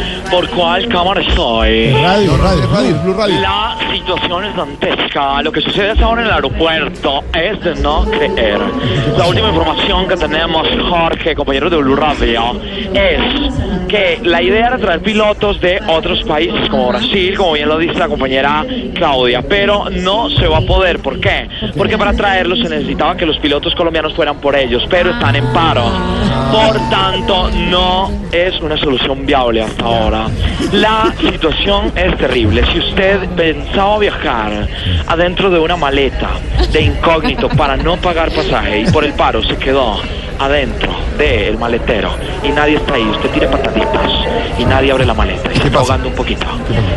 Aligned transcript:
Yeah. 0.00 0.19
¿Por 0.30 0.48
cuál 0.50 0.86
cámara 0.86 1.20
estoy? 1.20 1.90
Radio, 1.90 2.36
radio, 2.36 2.66
radio, 2.72 3.02
Blue 3.02 3.14
Radio. 3.14 3.40
La 3.40 3.76
situación 3.92 4.44
es 4.44 4.54
dantesca. 4.54 5.42
Lo 5.42 5.50
que 5.50 5.60
sucede 5.60 5.90
hasta 5.90 6.04
ahora 6.04 6.22
en 6.22 6.28
el 6.28 6.34
aeropuerto 6.34 7.24
es 7.34 7.60
de 7.64 7.74
no 7.82 8.04
creer. 8.04 8.60
La 9.18 9.26
última 9.26 9.48
información 9.48 10.06
que 10.06 10.16
tenemos, 10.16 10.68
Jorge, 10.88 11.34
compañero 11.34 11.68
de 11.68 11.78
Blue 11.78 11.96
Radio, 11.96 12.60
es 12.94 13.20
que 13.88 14.20
la 14.22 14.40
idea 14.40 14.68
era 14.68 14.78
traer 14.78 15.02
pilotos 15.02 15.60
de 15.60 15.80
otros 15.88 16.22
países 16.22 16.68
como 16.68 16.88
Brasil, 16.88 17.36
como 17.36 17.54
bien 17.54 17.68
lo 17.68 17.76
dice 17.76 17.94
la 17.94 18.06
compañera 18.06 18.64
Claudia, 18.94 19.42
pero 19.42 19.90
no 19.90 20.30
se 20.30 20.46
va 20.46 20.58
a 20.58 20.62
poder. 20.62 21.00
¿Por 21.00 21.18
qué? 21.18 21.48
Porque 21.76 21.98
para 21.98 22.12
traerlos 22.12 22.60
se 22.60 22.68
necesitaba 22.68 23.16
que 23.16 23.26
los 23.26 23.36
pilotos 23.38 23.74
colombianos 23.74 24.14
fueran 24.14 24.40
por 24.40 24.54
ellos, 24.54 24.84
pero 24.88 25.10
están 25.10 25.34
en 25.34 25.52
paro. 25.52 25.84
Por 26.52 26.78
tanto, 26.88 27.50
no 27.68 28.10
es 28.30 28.60
una 28.60 28.76
solución 28.76 29.26
viable 29.26 29.62
hasta 29.62 29.84
ahora. 29.84 30.19
La 30.72 31.12
situación 31.18 31.92
es 31.96 32.16
terrible. 32.18 32.64
Si 32.72 32.78
usted 32.78 33.28
pensaba 33.30 33.98
viajar 33.98 34.68
adentro 35.06 35.50
de 35.50 35.58
una 35.58 35.76
maleta 35.76 36.30
de 36.72 36.82
incógnito 36.82 37.48
para 37.48 37.76
no 37.76 37.96
pagar 37.96 38.30
pasaje 38.30 38.80
y 38.80 38.90
por 38.90 39.04
el 39.04 39.12
paro 39.14 39.42
se 39.42 39.56
quedó 39.56 39.98
adentro 40.38 40.90
del 41.18 41.58
maletero 41.58 42.10
y 42.42 42.48
nadie 42.48 42.76
está 42.76 42.94
ahí, 42.94 43.02
usted 43.02 43.28
tire 43.30 43.46
pataditas 43.48 44.10
y 44.58 44.64
nadie 44.64 44.90
abre 44.92 45.04
la 45.04 45.12
maleta 45.14 45.50
y 45.52 45.56
se 45.56 45.66
está 45.66 45.70
pasa? 45.78 45.80
ahogando 45.94 46.08
un 46.08 46.14
poquito. 46.14 46.46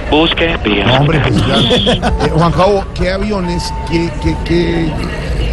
Busque 0.09 0.57
vías. 0.63 0.87
No, 0.87 0.93
hombre, 0.95 1.19
pues 1.19 1.35
ya. 1.45 1.55
Eh, 2.23 2.29
Juan 2.33 2.51
Cabo, 2.51 2.85
¿qué 2.93 3.09
aviones, 3.11 3.73
qué, 3.91 4.09
qué, 4.21 4.35
qué 4.45 4.91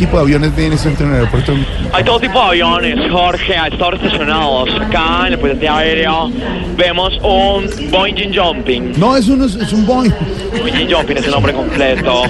tipo 0.01 0.17
de 0.17 0.23
aviones 0.23 0.57
ven 0.57 0.73
este 0.73 0.89
en 0.89 1.11
el 1.11 1.15
aeropuerto? 1.15 1.53
Hay 1.93 2.03
todo 2.05 2.19
tipo 2.19 2.39
de 2.41 2.47
aviones, 2.47 3.11
Jorge, 3.11 3.57
a 3.57 3.67
estar 3.69 3.95
estacionados 3.95 4.71
acá 4.81 5.27
en 5.27 5.35
el 5.35 5.39
puente 5.39 5.69
aéreo. 5.69 6.31
Vemos 6.77 7.13
un 7.23 7.91
Boeing 7.91 8.35
Jumping. 8.35 8.99
No, 8.99 9.15
es 9.17 9.29
un, 9.29 9.45
es 9.45 9.73
un 9.73 9.87
Boeing. 9.87 10.13
Boeing 10.59 10.91
Jumping 10.91 11.19
es 11.19 11.25
el 11.27 11.31
nombre 11.31 11.53
completo. 11.53 12.23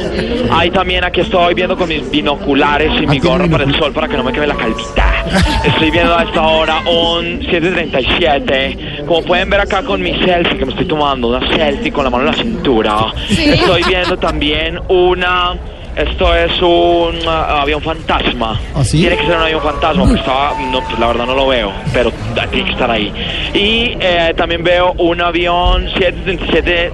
Hay 0.50 0.70
también, 0.70 1.04
aquí 1.04 1.20
estoy 1.20 1.54
viendo 1.54 1.76
con 1.76 1.88
mis 1.88 2.10
binoculares 2.10 2.90
y 3.00 3.06
mi 3.06 3.18
Ah, 3.18 3.20
tiene 3.20 3.28
gorro 3.28 3.50
para 3.50 3.64
el 3.64 3.74
sol 3.78 3.92
para 3.92 4.08
que 4.08 4.16
no 4.16 4.24
me 4.24 4.32
quede 4.32 4.48
la 4.48 4.56
calvita. 4.56 5.24
Estoy 5.64 5.90
viendo 5.92 6.16
a 6.16 6.24
esta 6.24 6.42
hora 6.42 6.80
un 6.80 7.40
737. 7.40 9.04
Como 9.06 9.22
pueden 9.22 9.48
ver 9.48 9.60
acá 9.60 9.82
con 9.84 10.02
mi 10.02 10.12
selfie 10.24 10.58
que 10.58 10.64
me 10.64 10.72
estoy 10.72 10.86
tomando, 10.86 11.28
una 11.28 11.46
selfie 11.54 11.92
con 11.92 12.02
la 12.04 12.10
mano 12.10 12.24
en 12.24 12.30
la 12.30 12.42
cintura. 12.42 13.06
Estoy 13.28 13.84
viendo 13.84 14.16
también 14.16 14.80
una... 14.88 15.54
Esto 16.00 16.34
es 16.34 16.62
un 16.62 17.18
ah, 17.28 17.60
avión 17.60 17.82
fantasma. 17.82 18.58
¿Ah, 18.74 18.82
sí? 18.82 19.00
Tiene 19.00 19.16
que 19.16 19.26
ser 19.26 19.36
un 19.36 19.42
avión 19.42 19.60
fantasma, 19.62 20.04
porque 20.04 20.20
estaba, 20.20 20.54
no, 20.70 20.80
pues 20.82 20.98
la 20.98 21.06
verdad 21.08 21.26
no 21.26 21.34
lo 21.34 21.46
veo, 21.48 21.72
pero 21.92 22.10
tiene 22.50 22.64
que 22.64 22.72
estar 22.72 22.90
ahí. 22.90 23.12
Y 23.52 23.96
eh, 24.00 24.32
también 24.36 24.64
veo 24.64 24.92
un 24.98 25.20
avión 25.20 25.88
737 25.98 26.92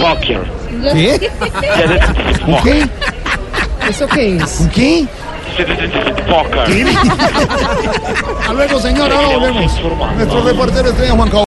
Fokker. 0.00 0.40
¿Qué? 0.92 1.18
737 1.18 2.44
¿Un 2.44 2.56
Fokker. 2.56 2.88
qué? 2.88 3.88
¿Eso 3.88 4.06
qué 4.08 4.36
es? 4.36 4.60
¿Un 4.60 4.68
qué? 4.70 5.06
737 5.56 6.22
Fokker. 6.24 6.86
Hasta 8.40 8.52
luego, 8.52 8.80
señor. 8.80 9.12
Ahora 9.12 9.28
volvemos. 9.28 9.80
Nuestro 10.16 10.42
reportero 10.42 10.88
estrella, 10.88 11.12
Juan 11.12 11.28
Cabo. 11.30 11.38